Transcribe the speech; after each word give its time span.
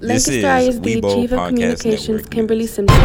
This 0.00 0.26
Lancaster 0.28 0.56
is 0.56 0.76
ISD 0.76 0.82
Weibo 0.82 1.14
Chief 1.14 1.32
of 1.32 1.38
Podcast 1.38 1.48
Communications 1.48 2.08
Network 2.08 2.30
Kimberly 2.30 2.60
News. 2.60 2.70
Simpson. 2.72 2.96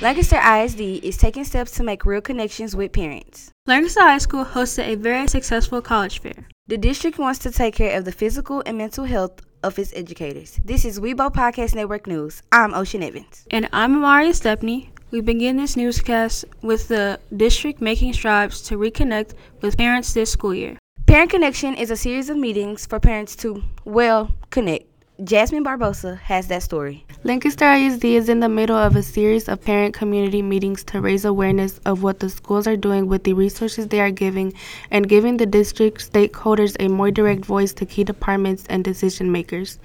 Lancaster 0.00 0.36
ISD 0.36 0.80
is 1.04 1.16
taking 1.16 1.42
steps 1.42 1.72
to 1.72 1.82
make 1.82 2.06
real 2.06 2.20
connections 2.20 2.76
with 2.76 2.92
parents. 2.92 3.50
Lancaster 3.66 4.00
High 4.00 4.18
School 4.18 4.44
hosted 4.44 4.86
a 4.86 4.94
very 4.94 5.26
successful 5.26 5.82
college 5.82 6.20
fair. 6.20 6.46
The 6.68 6.78
district 6.78 7.18
wants 7.18 7.40
to 7.40 7.50
take 7.50 7.74
care 7.74 7.98
of 7.98 8.04
the 8.04 8.12
physical 8.12 8.62
and 8.64 8.78
mental 8.78 9.06
health 9.06 9.40
of 9.64 9.78
its 9.78 9.92
educators. 9.96 10.60
This 10.62 10.84
is 10.84 11.00
Weibo 11.00 11.32
Podcast 11.32 11.74
Network 11.74 12.06
News. 12.06 12.42
I'm 12.52 12.74
Ocean 12.74 13.02
Evans. 13.02 13.46
And 13.50 13.66
I'm 13.72 13.96
Amaria 13.96 14.34
Stepney. 14.34 14.92
We 15.10 15.22
begin 15.22 15.56
this 15.56 15.74
newscast 15.74 16.44
with 16.60 16.88
the 16.88 17.18
district 17.34 17.80
making 17.80 18.12
strides 18.12 18.60
to 18.62 18.76
reconnect 18.76 19.32
with 19.62 19.78
parents 19.78 20.12
this 20.12 20.30
school 20.30 20.54
year. 20.54 20.76
Parent 21.06 21.30
Connection 21.30 21.74
is 21.74 21.90
a 21.90 21.96
series 21.96 22.28
of 22.28 22.36
meetings 22.36 22.84
for 22.84 23.00
parents 23.00 23.34
to, 23.36 23.62
well, 23.84 24.34
connect. 24.50 24.84
Jasmine 25.22 25.62
Barbosa 25.62 26.18
has 26.18 26.48
that 26.48 26.64
story. 26.64 27.06
Lancaster 27.22 27.72
ISD 27.72 28.04
is 28.04 28.28
in 28.28 28.40
the 28.40 28.48
middle 28.48 28.76
of 28.76 28.96
a 28.96 29.02
series 29.02 29.48
of 29.48 29.64
parent 29.64 29.94
community 29.94 30.42
meetings 30.42 30.82
to 30.84 31.00
raise 31.00 31.24
awareness 31.24 31.78
of 31.86 32.02
what 32.02 32.18
the 32.18 32.28
schools 32.28 32.66
are 32.66 32.76
doing 32.76 33.06
with 33.06 33.22
the 33.22 33.32
resources 33.32 33.86
they 33.86 34.00
are 34.00 34.10
giving 34.10 34.52
and 34.90 35.08
giving 35.08 35.36
the 35.36 35.46
district 35.46 36.12
stakeholders 36.12 36.74
a 36.80 36.88
more 36.88 37.12
direct 37.12 37.44
voice 37.44 37.72
to 37.74 37.86
key 37.86 38.02
departments 38.02 38.66
and 38.68 38.82
decision 38.82 39.30
makers. 39.30 39.78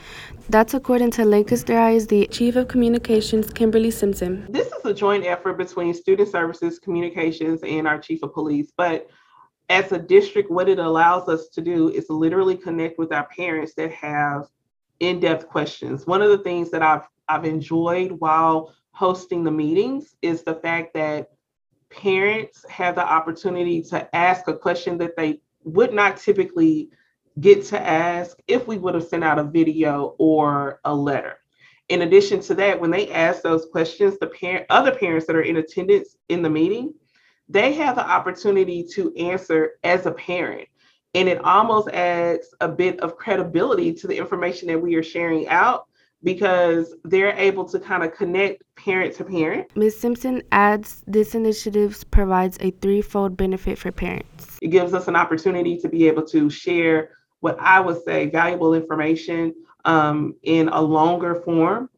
That's 0.50 0.74
according 0.74 1.12
to 1.12 1.26
Lancaster 1.26 1.80
ISD 1.80 2.32
Chief 2.32 2.55
of 2.55 2.68
Communications 2.68 3.54
Kimberly 3.54 3.91
Simpson. 3.91 4.48
This 4.50 4.66
is 4.74 4.84
a 4.84 4.96
joint 4.96 5.26
effort 5.26 5.60
between 5.60 5.94
Student 5.94 6.30
Services, 6.30 6.80
Communications, 6.80 7.62
and 7.62 7.88
our 7.88 8.00
Chief 8.00 8.24
of 8.24 8.34
Police. 8.34 8.72
But 8.76 9.08
as 9.70 9.91
a 9.91 9.99
district, 9.99 10.49
what 10.49 10.68
it 10.68 10.80
allows 10.80 11.30
us 11.30 11.49
to 11.49 11.62
do 11.62 11.90
is 11.90 12.10
literally 12.10 12.58
connect 12.58 12.98
with 12.98 13.14
our 13.14 13.27
parents 13.27 13.76
that 13.76 13.91
have 13.91 14.48
in-depth 15.00 15.48
questions. 15.48 16.05
One 16.05 16.22
of 16.22 16.30
the 16.30 16.40
things 16.40 16.72
that 16.72 16.82
I've 16.82 17.08
I've 17.30 17.46
enjoyed 17.46 18.12
while 18.14 18.74
hosting 18.92 19.44
the 19.44 19.52
meetings 19.52 20.16
is 20.22 20.44
the 20.44 20.55
fact 20.55 20.94
that 20.96 21.30
parents 21.92 22.66
have 22.70 22.96
the 22.96 23.05
opportunity 23.05 23.82
to 23.84 24.16
ask 24.16 24.48
a 24.48 24.58
question 24.58 24.98
that 24.98 25.16
they 25.16 25.42
would 25.64 25.94
not 25.94 26.18
typically 26.18 26.90
get 27.40 27.64
to 27.66 27.80
ask 27.80 28.38
if 28.48 28.68
we 28.68 28.77
would 28.77 28.96
have 28.96 29.05
sent 29.05 29.24
out 29.24 29.40
a 29.40 29.44
video 29.44 30.16
or 30.18 30.80
a 30.86 30.94
letter. 30.94 31.38
In 31.90 32.04
addition 32.04 32.40
to 32.42 32.54
that, 32.55 32.80
when 32.80 32.92
they 32.92 33.12
ask 33.12 33.42
those 33.42 33.68
questions, 33.72 34.18
the 34.20 34.27
parent, 34.27 34.66
other 34.70 34.94
parents 34.94 35.26
that 35.27 35.36
are 35.36 35.42
in 35.42 35.58
attendance 35.58 36.18
in 36.30 36.42
the 36.42 36.50
meeting, 36.50 36.94
they 37.48 37.74
have 37.74 37.96
the 37.96 38.08
opportunity 38.08 38.84
to 38.94 39.14
answer 39.16 39.72
as 39.84 40.05
a 40.05 40.12
parent. 40.12 40.68
And 41.15 41.27
it 41.27 41.43
almost 41.43 41.90
adds 41.90 42.54
a 42.62 42.68
bit 42.68 42.99
of 42.99 43.18
credibility 43.18 43.93
to 43.93 44.07
the 44.07 44.18
information 44.18 44.68
that 44.68 44.79
we 44.79 44.96
are 44.96 45.04
sharing 45.04 45.48
out 45.48 45.88
because 46.24 46.96
they're 47.05 47.35
able 47.38 47.65
to 47.65 47.79
kind 47.79 48.04
of 48.04 48.13
connect 48.13 48.63
parent 48.76 49.15
to 49.15 49.24
parent. 49.24 49.76
Ms. 49.76 49.99
Simpson 49.99 50.41
adds 50.52 51.04
this 51.07 51.34
initiative 51.34 52.04
provides 52.12 52.57
a 52.62 52.71
threefold 52.71 53.37
benefit 53.37 53.77
for 53.77 53.91
parents. 53.91 54.57
It 54.62 54.68
gives 54.68 54.93
us 54.93 55.07
an 55.07 55.15
opportunity 55.15 55.77
to 55.77 55.87
be 55.87 56.07
able 56.07 56.26
to 56.27 56.49
share 56.49 57.12
what 57.40 57.57
I 57.60 57.80
would 57.80 58.04
say 58.04 58.30
valuable 58.30 58.74
information 58.74 59.55
um, 59.85 60.35
in 60.43 60.68
a 60.70 60.82
longer 60.82 61.35
form 61.35 61.90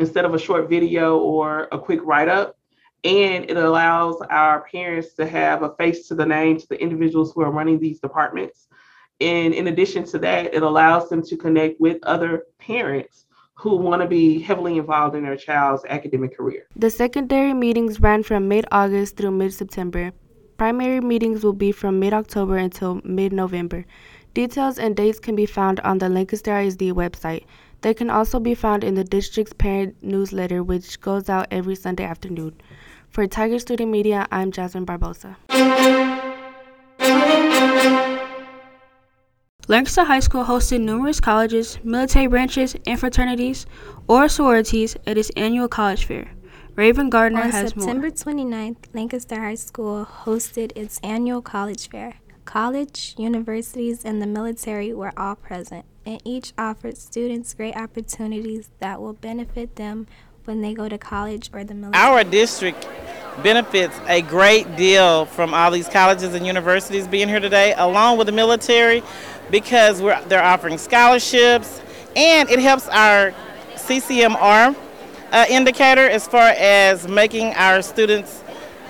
instead 0.00 0.24
of 0.24 0.34
a 0.34 0.38
short 0.38 0.68
video 0.68 1.18
or 1.18 1.68
a 1.72 1.78
quick 1.78 2.00
write 2.02 2.28
up. 2.28 2.57
And 3.04 3.48
it 3.48 3.56
allows 3.56 4.20
our 4.28 4.62
parents 4.62 5.14
to 5.14 5.26
have 5.26 5.62
a 5.62 5.74
face 5.76 6.08
to 6.08 6.14
the 6.14 6.26
name 6.26 6.58
to 6.58 6.68
the 6.68 6.80
individuals 6.80 7.32
who 7.32 7.42
are 7.42 7.50
running 7.50 7.78
these 7.78 8.00
departments. 8.00 8.68
And 9.20 9.54
in 9.54 9.68
addition 9.68 10.04
to 10.06 10.18
that, 10.18 10.54
it 10.54 10.62
allows 10.62 11.08
them 11.08 11.22
to 11.22 11.36
connect 11.36 11.80
with 11.80 11.98
other 12.04 12.44
parents 12.58 13.26
who 13.54 13.76
want 13.76 14.00
to 14.00 14.08
be 14.08 14.40
heavily 14.40 14.78
involved 14.78 15.16
in 15.16 15.24
their 15.24 15.36
child's 15.36 15.84
academic 15.88 16.36
career. 16.36 16.66
The 16.76 16.90
secondary 16.90 17.52
meetings 17.52 18.00
ran 18.00 18.22
from 18.22 18.46
mid 18.46 18.66
August 18.70 19.16
through 19.16 19.32
mid 19.32 19.52
September. 19.52 20.12
Primary 20.56 21.00
meetings 21.00 21.42
will 21.42 21.52
be 21.52 21.72
from 21.72 21.98
mid 21.98 22.12
October 22.12 22.56
until 22.56 23.00
mid 23.04 23.32
November. 23.32 23.84
Details 24.34 24.78
and 24.78 24.94
dates 24.94 25.18
can 25.18 25.34
be 25.34 25.46
found 25.46 25.80
on 25.80 25.98
the 25.98 26.08
Lancaster 26.08 26.56
ISD 26.56 26.82
website. 26.92 27.44
They 27.80 27.94
can 27.94 28.10
also 28.10 28.38
be 28.38 28.54
found 28.54 28.84
in 28.84 28.94
the 28.94 29.04
district's 29.04 29.52
parent 29.52 29.96
newsletter, 30.02 30.62
which 30.62 31.00
goes 31.00 31.28
out 31.28 31.48
every 31.50 31.74
Sunday 31.74 32.04
afternoon. 32.04 32.60
For 33.10 33.26
Tiger 33.26 33.58
Student 33.58 33.90
Media, 33.90 34.26
I'm 34.30 34.52
Jasmine 34.52 34.86
Barbosa. 34.86 35.36
Lancaster 39.66 40.04
High 40.04 40.20
School 40.20 40.44
hosted 40.44 40.80
numerous 40.80 41.20
colleges, 41.20 41.78
military 41.82 42.26
branches, 42.26 42.76
and 42.86 42.98
fraternities 42.98 43.66
or 44.06 44.28
sororities 44.28 44.96
at 45.06 45.18
its 45.18 45.30
annual 45.36 45.68
college 45.68 46.04
fair. 46.04 46.30
Raven 46.74 47.10
Gardner 47.10 47.42
On 47.42 47.50
has 47.50 47.70
September 47.70 48.06
more. 48.08 48.10
29th, 48.10 48.76
Lancaster 48.94 49.40
High 49.40 49.56
School 49.56 50.06
hosted 50.06 50.72
its 50.76 51.00
annual 51.02 51.42
college 51.42 51.88
fair. 51.90 52.14
College, 52.44 53.14
universities, 53.18 54.04
and 54.04 54.22
the 54.22 54.26
military 54.26 54.94
were 54.94 55.12
all 55.18 55.34
present, 55.34 55.84
and 56.06 56.22
each 56.24 56.52
offered 56.56 56.96
students 56.96 57.52
great 57.52 57.76
opportunities 57.76 58.70
that 58.78 59.02
will 59.02 59.12
benefit 59.12 59.76
them 59.76 60.06
when 60.48 60.62
they 60.62 60.74
go 60.74 60.88
to 60.88 60.98
college 60.98 61.50
or 61.52 61.62
the 61.62 61.74
military. 61.74 62.02
Our 62.02 62.24
district 62.24 62.88
benefits 63.42 63.96
a 64.08 64.22
great 64.22 64.76
deal 64.76 65.26
from 65.26 65.54
all 65.54 65.70
these 65.70 65.88
colleges 65.88 66.34
and 66.34 66.44
universities 66.44 67.06
being 67.06 67.28
here 67.28 67.38
today, 67.38 67.74
along 67.76 68.18
with 68.18 68.26
the 68.26 68.32
military, 68.32 69.02
because 69.50 70.02
we're, 70.02 70.20
they're 70.24 70.42
offering 70.42 70.78
scholarships, 70.78 71.80
and 72.16 72.50
it 72.50 72.58
helps 72.58 72.88
our 72.88 73.32
CCMR 73.74 74.74
uh, 75.30 75.44
indicator 75.48 76.08
as 76.08 76.26
far 76.26 76.48
as 76.56 77.06
making 77.06 77.54
our 77.54 77.82
students 77.82 78.42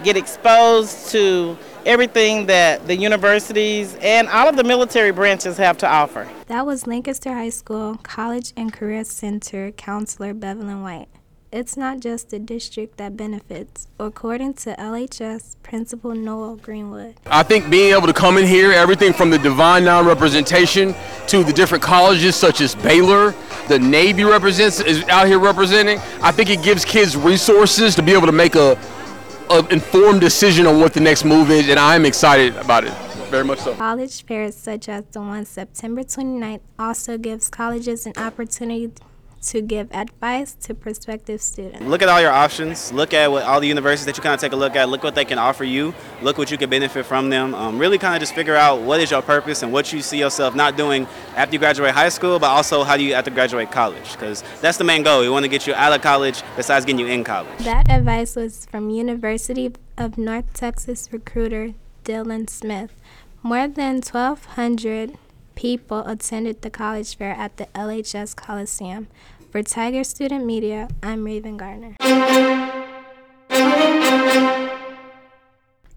get 0.04 0.16
exposed 0.16 1.10
to 1.10 1.58
everything 1.84 2.46
that 2.46 2.86
the 2.86 2.96
universities 2.96 3.96
and 4.00 4.28
all 4.28 4.48
of 4.48 4.56
the 4.56 4.64
military 4.64 5.10
branches 5.10 5.56
have 5.56 5.76
to 5.78 5.88
offer. 5.88 6.28
That 6.46 6.64
was 6.64 6.86
Lancaster 6.86 7.32
High 7.32 7.48
School 7.48 7.98
College 8.02 8.52
and 8.56 8.72
Career 8.72 9.04
Center 9.04 9.72
counselor 9.72 10.32
Bevelyn 10.34 10.82
White. 10.82 11.08
It's 11.50 11.78
not 11.78 12.00
just 12.00 12.28
the 12.28 12.38
district 12.38 12.98
that 12.98 13.16
benefits, 13.16 13.88
according 13.98 14.52
to 14.54 14.76
LHS 14.76 15.56
Principal 15.62 16.14
Noel 16.14 16.56
Greenwood. 16.56 17.14
I 17.24 17.42
think 17.42 17.70
being 17.70 17.94
able 17.94 18.06
to 18.06 18.12
come 18.12 18.36
in 18.36 18.46
here, 18.46 18.70
everything 18.70 19.14
from 19.14 19.30
the 19.30 19.38
Divine 19.38 19.86
Nine-representation 19.86 20.94
to 21.28 21.42
the 21.42 21.52
different 21.54 21.82
colleges 21.82 22.36
such 22.36 22.60
as 22.60 22.74
Baylor, 22.74 23.34
the 23.66 23.78
Navy 23.78 24.24
represents 24.24 24.80
is 24.80 25.02
out 25.04 25.26
here 25.26 25.38
representing. 25.38 25.98
I 26.20 26.32
think 26.32 26.50
it 26.50 26.62
gives 26.62 26.84
kids 26.84 27.16
resources 27.16 27.94
to 27.94 28.02
be 28.02 28.12
able 28.12 28.26
to 28.26 28.32
make 28.32 28.54
a, 28.54 28.78
a 29.48 29.66
informed 29.68 30.20
decision 30.20 30.66
on 30.66 30.80
what 30.80 30.92
the 30.92 31.00
next 31.00 31.24
move 31.24 31.50
is, 31.50 31.70
and 31.70 31.80
I'm 31.80 32.04
excited 32.04 32.56
about 32.56 32.84
it 32.84 32.92
very 33.30 33.44
much 33.44 33.60
so. 33.60 33.74
College 33.74 34.22
fairs 34.26 34.54
such 34.54 34.86
as 34.88 35.04
the 35.12 35.20
one 35.20 35.46
September 35.46 36.02
29th 36.02 36.60
also 36.78 37.16
gives 37.16 37.48
colleges 37.48 38.04
an 38.04 38.12
opportunity 38.18 38.92
to 39.48 39.62
give 39.62 39.90
advice 39.92 40.52
to 40.54 40.74
prospective 40.74 41.40
students. 41.40 41.80
Look 41.80 42.02
at 42.02 42.08
all 42.10 42.20
your 42.20 42.30
options. 42.30 42.92
Look 42.92 43.14
at 43.14 43.30
what 43.30 43.44
all 43.44 43.60
the 43.60 43.66
universities 43.66 44.04
that 44.04 44.16
you 44.16 44.22
kind 44.22 44.34
of 44.34 44.40
take 44.40 44.52
a 44.52 44.56
look 44.56 44.76
at. 44.76 44.90
Look 44.90 45.02
what 45.02 45.14
they 45.14 45.24
can 45.24 45.38
offer 45.38 45.64
you. 45.64 45.94
Look 46.20 46.36
what 46.36 46.50
you 46.50 46.58
can 46.58 46.68
benefit 46.68 47.06
from 47.06 47.30
them. 47.30 47.54
Um, 47.54 47.78
really 47.78 47.96
kind 47.96 48.14
of 48.14 48.20
just 48.20 48.34
figure 48.34 48.54
out 48.54 48.82
what 48.82 49.00
is 49.00 49.10
your 49.10 49.22
purpose 49.22 49.62
and 49.62 49.72
what 49.72 49.90
you 49.90 50.02
see 50.02 50.18
yourself 50.18 50.54
not 50.54 50.76
doing 50.76 51.06
after 51.34 51.54
you 51.54 51.58
graduate 51.58 51.94
high 51.94 52.10
school, 52.10 52.38
but 52.38 52.48
also 52.48 52.84
how 52.84 52.98
do 52.98 53.02
you 53.02 53.14
have 53.14 53.24
to 53.24 53.30
graduate 53.30 53.70
college? 53.70 54.12
Because 54.12 54.44
that's 54.60 54.76
the 54.76 54.84
main 54.84 55.02
goal. 55.02 55.22
We 55.22 55.30
want 55.30 55.44
to 55.44 55.48
get 55.48 55.66
you 55.66 55.72
out 55.74 55.94
of 55.94 56.02
college 56.02 56.42
besides 56.54 56.84
getting 56.84 57.00
you 57.00 57.06
in 57.06 57.24
college. 57.24 57.58
That 57.60 57.90
advice 57.90 58.36
was 58.36 58.66
from 58.66 58.90
University 58.90 59.72
of 59.96 60.18
North 60.18 60.52
Texas 60.52 61.08
recruiter 61.10 61.72
Dylan 62.04 62.50
Smith. 62.50 62.92
More 63.42 63.66
than 63.66 64.02
1,200 64.02 65.16
people 65.58 66.06
attended 66.06 66.62
the 66.62 66.70
college 66.70 67.16
fair 67.16 67.32
at 67.32 67.56
the 67.56 67.66
LHS 67.74 68.36
Coliseum. 68.36 69.08
For 69.50 69.62
Tiger 69.62 70.04
Student 70.04 70.44
Media, 70.44 70.88
I'm 71.02 71.24
Raven 71.24 71.56
Garner. 71.56 71.96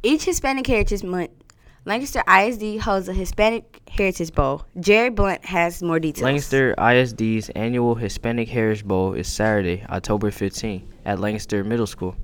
Each 0.02 0.24
Hispanic 0.24 0.66
Heritage 0.66 1.04
Month, 1.04 1.32
Lancaster 1.84 2.24
ISD 2.30 2.80
holds 2.80 3.10
a 3.10 3.14
Hispanic 3.14 3.82
Heritage 3.90 4.34
Bowl. 4.34 4.64
Jerry 4.80 5.10
Blunt 5.10 5.44
has 5.44 5.84
more 5.84 6.00
details. 6.00 6.24
Lancaster 6.24 6.74
ISD's 6.80 7.50
annual 7.50 7.96
Hispanic 7.96 8.48
Heritage 8.48 8.86
Bowl 8.86 9.14
is 9.16 9.28
Saturday, 9.28 9.84
October 9.90 10.32
15, 10.32 10.88
at 11.04 11.20
Lancaster 11.20 11.62
Middle 11.66 11.88
School. 11.88 12.16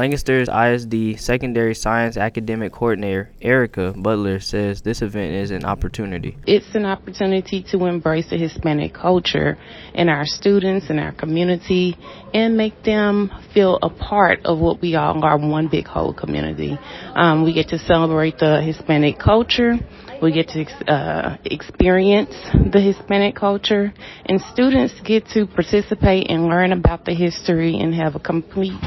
Lancaster's 0.00 0.48
ISD 0.48 1.20
Secondary 1.20 1.74
Science 1.74 2.16
Academic 2.16 2.72
Coordinator, 2.72 3.28
Erica 3.42 3.92
Butler, 3.94 4.40
says 4.40 4.80
this 4.80 5.02
event 5.02 5.34
is 5.34 5.50
an 5.50 5.66
opportunity. 5.66 6.38
It's 6.46 6.74
an 6.74 6.86
opportunity 6.86 7.62
to 7.70 7.84
embrace 7.84 8.30
the 8.30 8.38
Hispanic 8.38 8.94
culture 8.94 9.58
in 9.92 10.08
our 10.08 10.24
students 10.24 10.86
and 10.88 10.98
our 10.98 11.12
community 11.12 11.98
and 12.32 12.56
make 12.56 12.82
them 12.82 13.30
feel 13.52 13.78
a 13.82 13.90
part 13.90 14.40
of 14.46 14.58
what 14.58 14.80
we 14.80 14.94
all 14.94 15.22
are 15.22 15.36
one 15.36 15.68
big 15.68 15.86
whole 15.86 16.14
community. 16.14 16.78
Um, 17.14 17.44
we 17.44 17.52
get 17.52 17.68
to 17.68 17.78
celebrate 17.78 18.38
the 18.38 18.62
Hispanic 18.62 19.18
culture. 19.18 19.74
We 20.22 20.32
get 20.32 20.48
to 20.48 20.64
uh, 20.90 21.36
experience 21.44 22.34
the 22.72 22.80
Hispanic 22.80 23.36
culture, 23.36 23.92
and 24.24 24.40
students 24.52 24.94
get 25.04 25.26
to 25.34 25.46
participate 25.46 26.30
and 26.30 26.46
learn 26.46 26.72
about 26.72 27.04
the 27.04 27.14
history 27.14 27.78
and 27.78 27.94
have 27.94 28.14
a 28.14 28.20
complete 28.20 28.80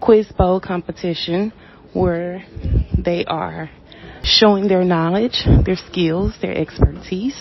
quiz 0.00 0.26
bowl 0.36 0.60
competition 0.60 1.52
where 1.92 2.44
they 2.98 3.24
are 3.26 3.70
showing 4.22 4.68
their 4.68 4.84
knowledge, 4.84 5.44
their 5.64 5.76
skills, 5.76 6.34
their 6.42 6.56
expertise 6.56 7.40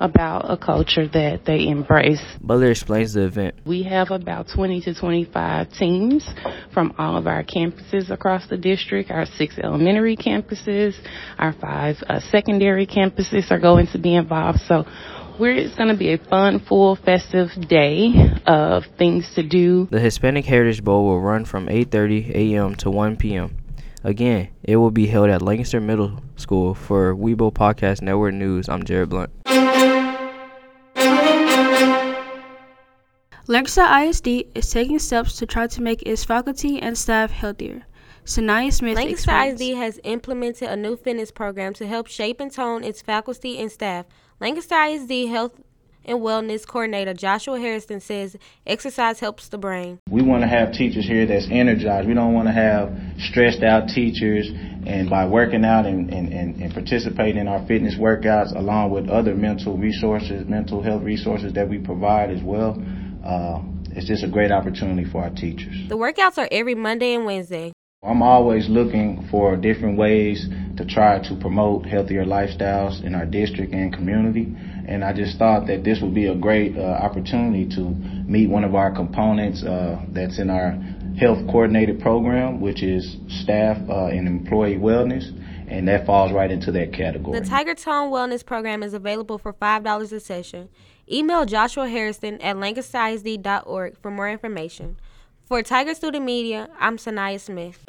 about 0.00 0.50
a 0.50 0.56
culture 0.56 1.06
that 1.08 1.44
they 1.46 1.68
embrace. 1.68 2.22
Butler 2.40 2.70
explains 2.70 3.14
the 3.14 3.24
event. 3.24 3.54
We 3.64 3.84
have 3.84 4.10
about 4.10 4.48
20 4.54 4.80
to 4.82 4.94
25 4.94 5.72
teams 5.72 6.28
from 6.72 6.94
all 6.98 7.16
of 7.16 7.26
our 7.26 7.44
campuses 7.44 8.10
across 8.10 8.48
the 8.48 8.56
district. 8.56 9.10
Our 9.10 9.26
six 9.26 9.58
elementary 9.58 10.16
campuses, 10.16 10.94
our 11.38 11.52
five 11.52 11.96
uh, 12.08 12.20
secondary 12.30 12.86
campuses 12.86 13.50
are 13.50 13.60
going 13.60 13.86
to 13.92 13.98
be 13.98 14.16
involved. 14.16 14.60
So 14.66 14.84
we're, 15.38 15.54
it's 15.54 15.74
going 15.74 15.88
to 15.88 15.96
be 15.96 16.12
a 16.12 16.18
fun, 16.18 16.60
full, 16.60 16.96
festive 16.96 17.50
day 17.68 18.12
of 18.46 18.84
things 18.98 19.32
to 19.34 19.42
do. 19.42 19.88
The 19.90 20.00
Hispanic 20.00 20.44
Heritage 20.44 20.84
Bowl 20.84 21.04
will 21.04 21.20
run 21.20 21.44
from 21.44 21.66
8:30 21.66 22.34
a.m. 22.34 22.74
to 22.76 22.90
1 22.90 23.16
p.m. 23.16 23.56
Again, 24.02 24.48
it 24.62 24.76
will 24.76 24.90
be 24.90 25.06
held 25.06 25.30
at 25.30 25.42
Lancaster 25.42 25.80
Middle 25.80 26.20
School. 26.36 26.74
For 26.74 27.14
Weibo 27.14 27.52
Podcast 27.52 28.02
Network 28.02 28.34
News, 28.34 28.68
I'm 28.68 28.84
Jared 28.84 29.08
Blunt. 29.08 29.30
Lancaster 33.46 33.84
ISD 33.84 34.28
is 34.54 34.70
taking 34.70 34.98
steps 34.98 35.36
to 35.36 35.46
try 35.46 35.66
to 35.66 35.82
make 35.82 36.02
its 36.02 36.24
faculty 36.24 36.80
and 36.80 36.96
staff 36.96 37.30
healthier. 37.30 37.84
Sanaya 38.24 38.72
Smith 38.72 38.96
Lancaster 38.96 39.30
explains. 39.30 39.60
ISD 39.60 39.76
has 39.76 40.00
implemented 40.04 40.68
a 40.70 40.76
new 40.76 40.96
fitness 40.96 41.30
program 41.30 41.74
to 41.74 41.86
help 41.86 42.06
shape 42.06 42.40
and 42.40 42.50
tone 42.50 42.82
its 42.82 43.02
faculty 43.02 43.58
and 43.58 43.70
staff. 43.70 44.06
Lancaster 44.40 44.74
ISD 44.74 45.28
Health 45.28 45.52
and 46.04 46.18
Wellness 46.18 46.66
Coordinator 46.66 47.14
Joshua 47.14 47.58
Harrison 47.58 48.00
says 48.00 48.36
exercise 48.66 49.20
helps 49.20 49.48
the 49.48 49.58
brain. 49.58 50.00
We 50.10 50.22
want 50.22 50.42
to 50.42 50.48
have 50.48 50.72
teachers 50.72 51.06
here 51.06 51.24
that's 51.24 51.46
energized. 51.50 52.08
We 52.08 52.14
don't 52.14 52.34
want 52.34 52.48
to 52.48 52.52
have 52.52 52.92
stressed 53.18 53.62
out 53.62 53.88
teachers. 53.88 54.50
And 54.86 55.08
by 55.08 55.26
working 55.26 55.64
out 55.64 55.86
and, 55.86 56.12
and, 56.12 56.32
and, 56.32 56.60
and 56.60 56.74
participating 56.74 57.40
in 57.40 57.48
our 57.48 57.64
fitness 57.66 57.94
workouts, 57.94 58.54
along 58.56 58.90
with 58.90 59.08
other 59.08 59.34
mental 59.34 59.78
resources, 59.78 60.46
mental 60.46 60.82
health 60.82 61.02
resources 61.04 61.52
that 61.54 61.68
we 61.68 61.78
provide 61.78 62.30
as 62.30 62.42
well, 62.42 62.76
uh, 63.24 63.62
it's 63.92 64.08
just 64.08 64.24
a 64.24 64.28
great 64.28 64.50
opportunity 64.50 65.04
for 65.10 65.22
our 65.22 65.30
teachers. 65.30 65.88
The 65.88 65.96
workouts 65.96 66.38
are 66.38 66.48
every 66.50 66.74
Monday 66.74 67.14
and 67.14 67.24
Wednesday. 67.24 67.72
I'm 68.04 68.22
always 68.22 68.68
looking 68.68 69.26
for 69.30 69.56
different 69.56 69.96
ways 69.96 70.46
to 70.76 70.84
try 70.84 71.26
to 71.26 71.34
promote 71.36 71.86
healthier 71.86 72.24
lifestyles 72.24 73.02
in 73.02 73.14
our 73.14 73.24
district 73.24 73.72
and 73.72 73.92
community. 73.94 74.54
And 74.86 75.02
I 75.02 75.14
just 75.14 75.38
thought 75.38 75.66
that 75.68 75.84
this 75.84 76.00
would 76.02 76.14
be 76.14 76.26
a 76.26 76.34
great 76.34 76.76
uh, 76.76 76.82
opportunity 76.82 77.66
to 77.76 77.80
meet 77.80 78.50
one 78.50 78.62
of 78.62 78.74
our 78.74 78.94
components 78.94 79.64
uh, 79.64 80.02
that's 80.10 80.38
in 80.38 80.50
our 80.50 80.72
health 81.18 81.46
coordinated 81.46 82.00
program, 82.00 82.60
which 82.60 82.82
is 82.82 83.16
staff 83.28 83.78
uh, 83.88 84.06
and 84.06 84.28
employee 84.28 84.76
wellness. 84.76 85.24
And 85.66 85.88
that 85.88 86.04
falls 86.04 86.30
right 86.30 86.50
into 86.50 86.72
that 86.72 86.92
category. 86.92 87.40
The 87.40 87.48
Tiger 87.48 87.74
Tone 87.74 88.10
Wellness 88.12 88.44
Program 88.44 88.82
is 88.82 88.92
available 88.92 89.38
for 89.38 89.54
$5 89.54 90.12
a 90.12 90.20
session. 90.20 90.68
Email 91.10 91.46
Joshua 91.46 91.88
Harrison 91.88 92.38
at 92.42 92.56
lancasterisd.org 92.56 93.96
for 94.02 94.10
more 94.10 94.28
information. 94.28 94.96
For 95.46 95.62
Tiger 95.62 95.94
Student 95.94 96.24
Media, 96.24 96.70
I'm 96.80 96.96
Sanaya 96.96 97.38
Smith. 97.38 97.84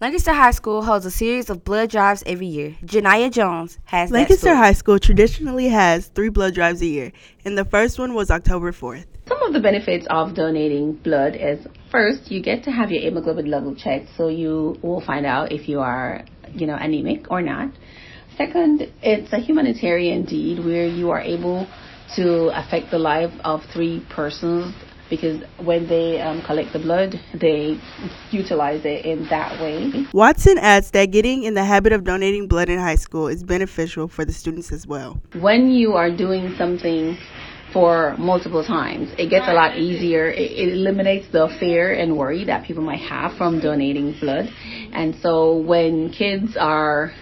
Lancaster 0.00 0.32
High 0.32 0.52
School 0.52 0.82
holds 0.82 1.04
a 1.04 1.10
series 1.10 1.50
of 1.50 1.62
blood 1.62 1.90
drives 1.90 2.22
every 2.24 2.46
year. 2.46 2.74
Janiyah 2.82 3.30
Jones 3.30 3.78
has 3.84 4.10
Lancaster 4.10 4.34
that 4.34 4.40
story. 4.40 4.56
High 4.56 4.72
School 4.72 4.98
traditionally 4.98 5.68
has 5.68 6.06
three 6.06 6.30
blood 6.30 6.54
drives 6.54 6.80
a 6.80 6.86
year, 6.86 7.12
and 7.44 7.58
the 7.58 7.66
first 7.66 7.98
one 7.98 8.14
was 8.14 8.30
October 8.30 8.72
4th. 8.72 9.04
Some 9.28 9.42
of 9.42 9.52
the 9.52 9.60
benefits 9.60 10.06
of 10.08 10.32
donating 10.32 10.94
blood 10.94 11.36
is 11.36 11.66
first, 11.90 12.30
you 12.30 12.40
get 12.40 12.64
to 12.64 12.70
have 12.70 12.90
your 12.90 13.02
hemoglobin 13.02 13.50
level 13.50 13.74
checked, 13.74 14.08
so 14.16 14.28
you 14.28 14.78
will 14.80 15.02
find 15.02 15.26
out 15.26 15.52
if 15.52 15.68
you 15.68 15.80
are, 15.80 16.24
you 16.54 16.66
know, 16.66 16.76
anemic 16.76 17.30
or 17.30 17.42
not. 17.42 17.68
Second, 18.38 18.90
it's 19.02 19.30
a 19.34 19.38
humanitarian 19.38 20.24
deed 20.24 20.64
where 20.64 20.86
you 20.86 21.10
are 21.10 21.20
able 21.20 21.68
to 22.16 22.48
affect 22.58 22.90
the 22.90 22.98
life 22.98 23.32
of 23.44 23.64
three 23.72 24.04
persons 24.10 24.74
because 25.10 25.42
when 25.58 25.88
they 25.88 26.20
um, 26.20 26.40
collect 26.42 26.72
the 26.72 26.78
blood, 26.78 27.20
they 27.34 27.78
utilize 28.30 28.84
it 28.84 29.04
in 29.04 29.26
that 29.28 29.60
way. 29.60 30.06
Watson 30.14 30.56
adds 30.56 30.92
that 30.92 31.06
getting 31.06 31.42
in 31.42 31.54
the 31.54 31.64
habit 31.64 31.92
of 31.92 32.04
donating 32.04 32.46
blood 32.46 32.68
in 32.68 32.78
high 32.78 32.94
school 32.94 33.26
is 33.26 33.42
beneficial 33.42 34.06
for 34.06 34.24
the 34.24 34.32
students 34.32 34.72
as 34.72 34.86
well. 34.86 35.20
When 35.38 35.70
you 35.70 35.94
are 35.94 36.14
doing 36.16 36.54
something 36.56 37.18
for 37.72 38.16
multiple 38.18 38.64
times, 38.64 39.10
it 39.18 39.30
gets 39.30 39.46
a 39.48 39.52
lot 39.52 39.76
easier. 39.76 40.30
It, 40.30 40.52
it 40.52 40.72
eliminates 40.74 41.26
the 41.32 41.48
fear 41.58 41.92
and 41.92 42.16
worry 42.16 42.44
that 42.44 42.64
people 42.64 42.82
might 42.82 43.00
have 43.00 43.36
from 43.36 43.60
donating 43.60 44.16
blood. 44.20 44.48
And 44.92 45.16
so 45.20 45.56
when 45.56 46.10
kids 46.10 46.56
are 46.56 47.12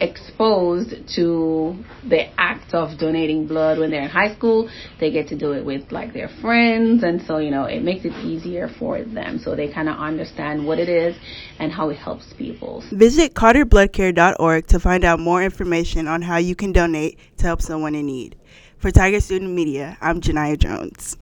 exposed 0.00 0.94
to 1.16 1.84
the 2.08 2.28
act 2.40 2.74
of 2.74 2.98
donating 2.98 3.46
blood 3.46 3.78
when 3.78 3.90
they're 3.90 4.02
in 4.02 4.08
high 4.08 4.34
school. 4.34 4.68
They 5.00 5.10
get 5.10 5.28
to 5.28 5.36
do 5.36 5.52
it 5.52 5.64
with 5.64 5.90
like 5.92 6.12
their 6.12 6.28
friends, 6.40 7.02
and 7.02 7.22
so 7.22 7.38
you 7.38 7.50
know 7.50 7.64
it 7.64 7.82
makes 7.82 8.04
it 8.04 8.12
easier 8.24 8.68
for 8.78 9.02
them. 9.02 9.38
So 9.38 9.54
they 9.54 9.72
kind 9.72 9.88
of 9.88 9.98
understand 9.98 10.66
what 10.66 10.78
it 10.78 10.88
is 10.88 11.16
and 11.58 11.72
how 11.72 11.90
it 11.90 11.96
helps 11.96 12.32
people. 12.34 12.82
Visit 12.92 13.34
CarterBloodCare.org 13.34 14.66
to 14.68 14.80
find 14.80 15.04
out 15.04 15.20
more 15.20 15.42
information 15.42 16.08
on 16.08 16.22
how 16.22 16.38
you 16.38 16.54
can 16.54 16.72
donate 16.72 17.18
to 17.38 17.44
help 17.44 17.62
someone 17.62 17.94
in 17.94 18.06
need. 18.06 18.36
For 18.78 18.92
Tiger 18.92 19.20
Student 19.20 19.50
Media, 19.50 19.98
I'm 20.00 20.20
Janiyah 20.20 20.58
Jones. 20.58 21.16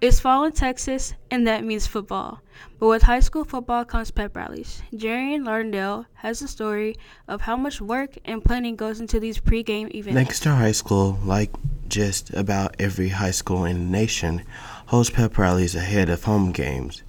It's 0.00 0.20
fall 0.20 0.44
in 0.44 0.52
Texas, 0.52 1.14
and 1.28 1.44
that 1.48 1.64
means 1.64 1.88
football. 1.88 2.40
But 2.78 2.86
with 2.86 3.02
high 3.02 3.18
school 3.18 3.44
football 3.44 3.84
comes 3.84 4.12
pep 4.12 4.36
rallies. 4.36 4.80
Jarian 4.94 5.42
Lardendale 5.42 6.06
has 6.14 6.40
a 6.40 6.46
story 6.46 6.94
of 7.26 7.40
how 7.40 7.56
much 7.56 7.80
work 7.80 8.16
and 8.24 8.44
planning 8.44 8.76
goes 8.76 9.00
into 9.00 9.18
these 9.18 9.40
pregame 9.40 9.92
events. 9.92 10.14
Lancaster 10.14 10.54
High 10.54 10.70
School, 10.70 11.18
like 11.24 11.50
just 11.88 12.32
about 12.32 12.76
every 12.78 13.08
high 13.08 13.32
school 13.32 13.64
in 13.64 13.76
the 13.76 13.98
nation, 13.98 14.44
holds 14.86 15.10
pep 15.10 15.36
rallies 15.36 15.74
ahead 15.74 16.08
of 16.08 16.22
home 16.22 16.52
games. 16.52 17.02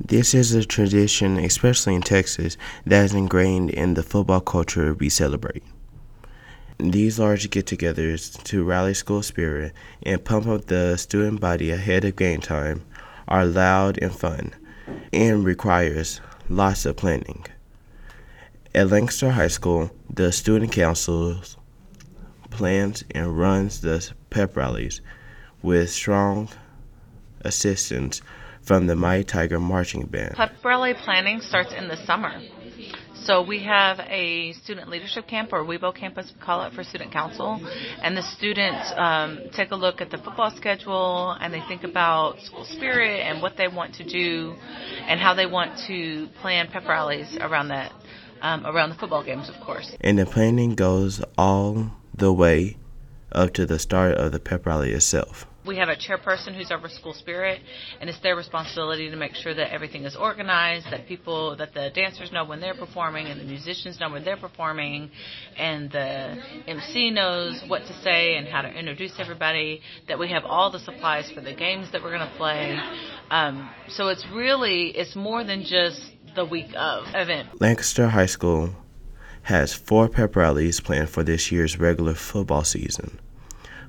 This 0.00 0.32
is 0.32 0.54
a 0.54 0.64
tradition, 0.64 1.36
especially 1.36 1.94
in 1.94 2.00
Texas, 2.00 2.56
that 2.86 3.04
is 3.04 3.12
ingrained 3.12 3.68
in 3.68 3.92
the 3.92 4.02
football 4.02 4.40
culture 4.40 4.94
we 4.94 5.10
celebrate. 5.10 5.62
These 6.78 7.18
large 7.18 7.50
get 7.50 7.66
togethers 7.66 8.40
to 8.44 8.62
rally 8.62 8.94
school 8.94 9.22
spirit 9.22 9.72
and 10.04 10.24
pump 10.24 10.46
up 10.46 10.66
the 10.66 10.96
student 10.96 11.40
body 11.40 11.72
ahead 11.72 12.04
of 12.04 12.14
game 12.14 12.40
time 12.40 12.84
are 13.26 13.44
loud 13.44 13.98
and 14.00 14.14
fun 14.14 14.54
and 15.12 15.44
requires 15.44 16.20
lots 16.48 16.86
of 16.86 16.96
planning. 16.96 17.44
At 18.76 18.90
Lancaster 18.90 19.30
High 19.30 19.48
School, 19.48 19.90
the 20.08 20.30
student 20.30 20.70
council 20.70 21.40
plans 22.50 23.02
and 23.10 23.36
runs 23.36 23.80
the 23.80 24.08
pep 24.30 24.56
rallies 24.56 25.00
with 25.62 25.90
strong 25.90 26.48
assistance 27.40 28.22
from 28.62 28.86
the 28.86 28.94
Mighty 28.94 29.24
Tiger 29.24 29.58
Marching 29.58 30.06
Band. 30.06 30.36
Pep 30.36 30.52
rally 30.64 30.94
planning 30.94 31.40
starts 31.40 31.72
in 31.72 31.88
the 31.88 31.96
summer. 32.06 32.40
So 33.28 33.42
we 33.42 33.62
have 33.64 34.00
a 34.00 34.54
student 34.54 34.88
leadership 34.88 35.28
camp, 35.28 35.52
or 35.52 35.62
WeBo 35.62 35.94
campus, 35.94 36.32
we 36.34 36.40
call 36.40 36.62
it, 36.62 36.72
for 36.72 36.82
student 36.82 37.12
council. 37.12 37.60
And 38.02 38.16
the 38.16 38.22
students 38.22 38.90
um, 38.96 39.50
take 39.52 39.70
a 39.70 39.76
look 39.76 40.00
at 40.00 40.10
the 40.10 40.16
football 40.16 40.50
schedule 40.56 41.36
and 41.38 41.52
they 41.52 41.60
think 41.68 41.84
about 41.84 42.40
school 42.40 42.64
spirit 42.64 43.20
and 43.20 43.42
what 43.42 43.58
they 43.58 43.68
want 43.68 43.96
to 43.96 44.04
do 44.04 44.54
and 45.06 45.20
how 45.20 45.34
they 45.34 45.44
want 45.44 45.78
to 45.88 46.28
plan 46.40 46.68
pep 46.72 46.88
rallies 46.88 47.36
around 47.38 47.68
that, 47.68 47.92
um, 48.40 48.64
around 48.64 48.88
the 48.88 48.96
football 48.96 49.22
games, 49.22 49.50
of 49.50 49.62
course. 49.62 49.94
And 50.00 50.18
the 50.18 50.24
planning 50.24 50.74
goes 50.74 51.22
all 51.36 51.90
the 52.14 52.32
way 52.32 52.78
up 53.30 53.52
to 53.52 53.66
the 53.66 53.78
start 53.78 54.14
of 54.14 54.32
the 54.32 54.40
pep 54.40 54.64
rally 54.64 54.92
itself. 54.92 55.46
We 55.66 55.76
have 55.76 55.88
a 55.88 55.96
chairperson 55.96 56.56
who's 56.56 56.70
over 56.70 56.88
school 56.88 57.12
spirit, 57.12 57.60
and 58.00 58.08
it's 58.08 58.20
their 58.20 58.36
responsibility 58.36 59.10
to 59.10 59.16
make 59.16 59.34
sure 59.34 59.54
that 59.54 59.72
everything 59.72 60.04
is 60.04 60.16
organized, 60.16 60.86
that 60.90 61.06
people, 61.06 61.56
that 61.56 61.74
the 61.74 61.90
dancers 61.94 62.30
know 62.32 62.44
when 62.44 62.60
they're 62.60 62.76
performing, 62.76 63.26
and 63.26 63.40
the 63.40 63.44
musicians 63.44 63.98
know 64.00 64.10
when 64.10 64.24
they're 64.24 64.36
performing, 64.36 65.10
and 65.56 65.90
the 65.90 66.36
MC 66.66 67.10
knows 67.10 67.62
what 67.66 67.80
to 67.80 68.02
say 68.02 68.36
and 68.36 68.46
how 68.48 68.62
to 68.62 68.68
introduce 68.68 69.12
everybody. 69.18 69.80
That 70.06 70.18
we 70.18 70.30
have 70.30 70.44
all 70.44 70.70
the 70.70 70.78
supplies 70.80 71.30
for 71.34 71.40
the 71.40 71.54
games 71.54 71.90
that 71.92 72.02
we're 72.02 72.16
going 72.16 72.28
to 72.28 72.36
play. 72.36 72.78
Um, 73.30 73.68
so 73.88 74.08
it's 74.08 74.26
really 74.32 74.88
it's 74.96 75.16
more 75.16 75.44
than 75.44 75.64
just 75.64 76.00
the 76.34 76.44
week 76.44 76.70
of 76.76 77.04
event. 77.14 77.60
Lancaster 77.60 78.08
High 78.08 78.26
School 78.26 78.70
has 79.42 79.74
four 79.74 80.08
pep 80.08 80.36
rallies 80.36 80.80
planned 80.80 81.08
for 81.08 81.24
this 81.24 81.50
year's 81.50 81.78
regular 81.78 82.14
football 82.14 82.64
season. 82.64 83.18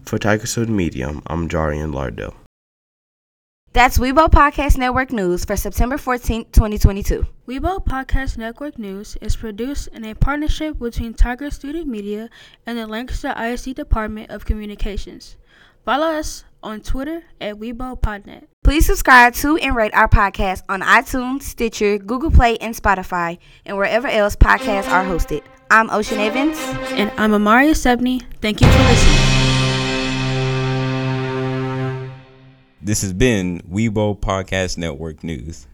For 0.04 0.18
Tiger 0.18 0.48
Student 0.48 0.76
Media, 0.76 1.14
I'm 1.28 1.48
Jarian 1.50 1.94
Lardell. 1.94 2.34
That's 3.72 4.00
Weibo 4.00 4.28
Podcast 4.30 4.78
Network 4.80 5.12
News 5.12 5.46
for 5.46 5.56
September 5.56 5.98
14, 5.98 6.46
2022. 6.52 7.26
Weibo 7.48 7.86
Podcast 7.86 8.38
Network 8.38 8.80
News 8.80 9.16
is 9.22 9.36
produced 9.36 9.90
in 9.90 10.04
a 10.06 10.16
partnership 10.16 10.80
between 10.80 11.14
Tiger 11.14 11.52
Student 11.52 11.88
Media 11.88 12.30
and 12.66 12.80
the 12.80 12.88
Lancaster 12.88 13.34
ISD 13.38 13.76
Department 13.76 14.32
of 14.32 14.46
Communications. 14.46 15.38
Follow 15.86 16.08
us 16.08 16.44
on 16.64 16.82
Twitter 16.82 17.24
at 17.40 17.56
WeiboPodNet. 17.56 18.46
Please 18.64 18.88
subscribe 18.88 19.34
to 19.36 19.58
and 19.58 19.76
rate 19.76 19.94
our 19.94 20.08
podcast 20.10 20.64
on 20.68 20.82
iTunes, 20.82 21.44
Stitcher, 21.44 22.00
Google 22.00 22.32
Play, 22.32 22.58
and 22.58 22.76
Spotify, 22.76 23.38
and 23.66 23.78
wherever 23.78 24.08
else 24.08 24.36
podcasts 24.36 24.90
are 24.90 25.06
hosted. 25.06 25.44
I'm 25.72 25.90
Ocean 25.92 26.18
Evans. 26.18 26.58
And 26.98 27.12
I'm 27.18 27.32
Amaria 27.32 27.76
Sebney. 27.76 28.24
Thank 28.42 28.62
you 28.62 28.68
for 28.68 28.80
listening. 28.80 29.19
This 32.82 33.02
has 33.02 33.12
been 33.12 33.62
Weibo 33.70 34.18
Podcast 34.18 34.78
Network 34.78 35.22
News. 35.22 35.68